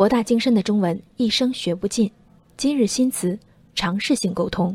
[0.00, 2.10] 博大精深的中文一生学不尽。
[2.56, 3.38] 今日新词，
[3.74, 4.74] 尝试性沟通。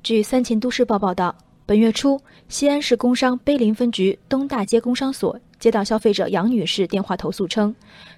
[0.00, 1.34] 据三秦都市报报道，
[1.66, 7.74] 本月初，西安市工商碑林分局东大街工商所接到消费者杨女士电话投诉称，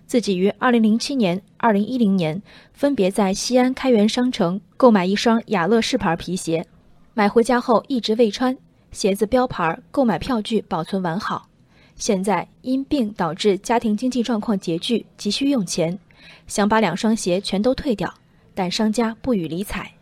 [0.07, 2.43] 自己于2007年、2010年
[2.75, 6.67] 分别在西安开元商城购买一双雅乐仕牌皮鞋，
[7.15, 8.55] 买回家后一直未穿，
[8.93, 11.49] 鞋子标牌、购买票据保存完好。
[11.95, 15.99] 现在因病导致家庭经济状况拮据，急需用钱，
[16.47, 18.13] 想把两双鞋全都退掉。
[18.55, 19.93] 但商家不予理睬。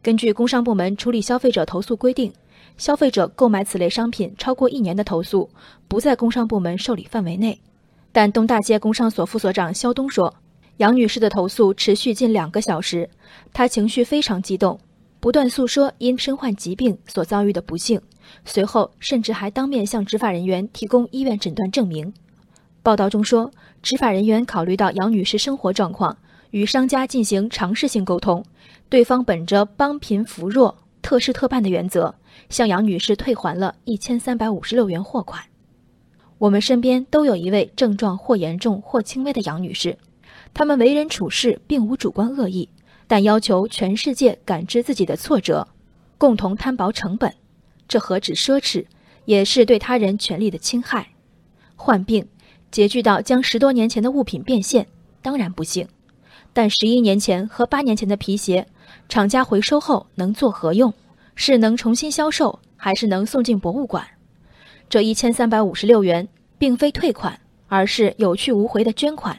[0.00, 2.32] 根据工商部门处理消费者投诉规定，
[2.76, 5.50] 消费者购买此类商品超过一年的投诉
[5.88, 7.60] 不在工商部门受理范围内。
[8.12, 10.32] 但东大街工商所副所长肖东说，
[10.76, 13.10] 杨女士的投诉持续近两个小时，
[13.52, 14.78] 她情绪非常激动，
[15.18, 18.00] 不断诉说因身患疾病所遭遇的不幸，
[18.44, 22.14] 随后甚至还当面向执法人员提供医院诊断证明。
[22.82, 23.50] 报道中说，
[23.80, 26.16] 执法人员考虑到杨女士生活状况。
[26.50, 28.44] 与商家进行尝试性沟通，
[28.90, 32.14] 对方本着帮贫扶弱、特事特办的原则，
[32.50, 35.42] 向杨女士退还了一千三百五十六元货款。
[36.36, 39.96] 我们身边都有一位症状或严重或轻微的杨女士，
[40.52, 42.68] 她们为人处事并无主观恶意，
[43.06, 45.66] 但要求全世界感知自己的挫折，
[46.18, 47.32] 共同摊薄成本，
[47.88, 48.84] 这何止奢侈，
[49.24, 51.08] 也是对他人权利的侵害。
[51.76, 52.28] 患病
[52.72, 54.86] 拮据到将十多年前的物品变现，
[55.20, 55.86] 当然不幸。
[56.54, 58.66] 但十一年前和八年前的皮鞋，
[59.10, 60.92] 厂家回收后能做何用？
[61.34, 64.06] 是能重新销售，还是能送进博物馆？
[64.88, 66.26] 这一千三百五十六元
[66.58, 69.38] 并非退款，而是有去无回的捐款。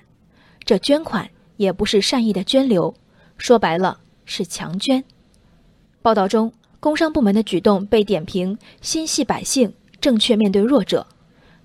[0.64, 2.94] 这捐款也不是善意的捐留，
[3.38, 5.04] 说白了是强捐。
[6.02, 11.06] 报道中，工商部门的举动被点评心系百姓，正确面对弱者。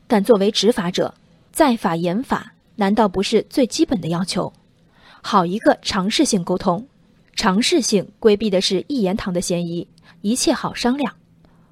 [0.07, 1.15] 但作为执法者，
[1.53, 4.53] 在法严法，难道不是最基本的要求？
[5.21, 6.87] 好一个尝试性沟通，
[7.35, 9.89] 尝试性规避的是一言堂的嫌疑，
[10.21, 11.13] 一切好商量。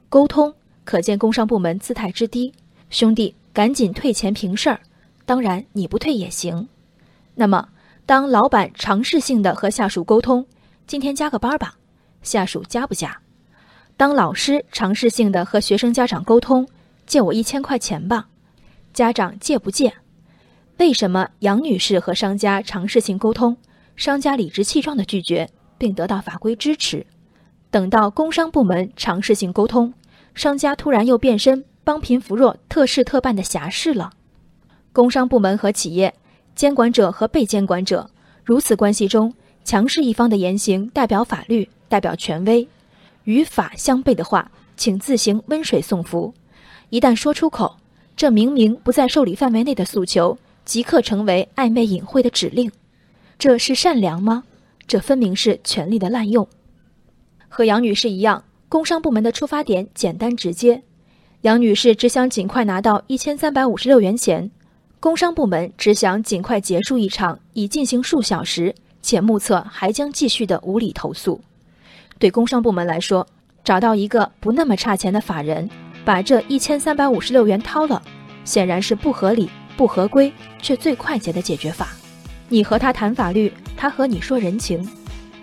[0.09, 0.53] 沟通
[0.85, 2.53] 可见工商部门姿态之低，
[2.91, 4.81] 兄弟赶紧退钱平事儿。
[5.25, 6.69] 当然你不退也行。
[7.35, 7.69] 那么，
[8.05, 10.47] 当老板尝试性的和下属沟通，
[10.87, 11.77] 今天加个班吧，
[12.23, 13.21] 下属加不加？
[13.97, 16.69] 当老师尝试性的和学生家长沟通，
[17.07, 18.29] 借我一千块钱吧，
[18.97, 19.93] 家长借不借？
[20.79, 23.55] 为什么杨女士和商家尝试性沟通，
[23.95, 27.05] 商家理直气壮地拒绝，并得到法规支持？
[27.71, 29.93] 等到工商部门尝试性沟通，
[30.35, 34.13] 商家突然又变身帮贫扶弱、特事特办的侠士了？
[34.95, 36.15] 工商部门和企业
[36.55, 38.09] 监管者和被监管者
[38.45, 42.67] 如此关系中，强势一方的言行代表法律，代表权威，
[43.25, 46.33] 与法相悖的话，请自行温水送服。
[46.89, 47.77] 一旦说出口，
[48.17, 50.37] 这明明不在受理范围内的诉求。
[50.65, 52.73] 即刻成为暧昧隐晦的指令，
[53.39, 54.43] 这是善良吗？
[54.89, 56.49] 这分明是权力的滥用。
[57.49, 60.83] 和杨女士一样，工商部门的出发点简单直接。
[61.43, 64.51] 杨女士只想尽快拿到一千三百五十六元钱，
[64.99, 71.41] 工商部门只想尽快结束一场已进行数小时且目测还将继续的无理投诉。
[72.19, 73.25] 对工商部门来说，
[73.63, 75.71] 找到一个不那么差钱的法人，
[76.07, 78.01] 把这一千三百五十六元掏了，
[78.45, 79.51] 显然是不合理。
[79.77, 81.89] 不合规却最快捷的解决法，
[82.49, 84.89] 你和他谈法律，他和你说人情，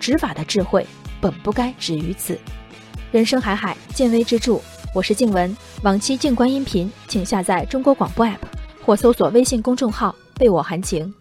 [0.00, 0.84] 执法的智慧
[1.20, 2.36] 本不该止于此。
[3.12, 4.58] 人生海海，见微知著。
[4.92, 8.38] 我是静文，往期静观音频，请下载中国广播 app
[8.84, 11.14] 或搜索微信公众号“被我含情”。